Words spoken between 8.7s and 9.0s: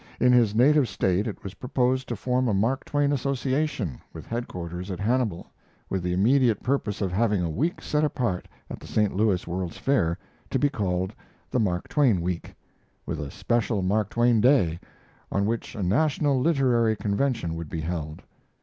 the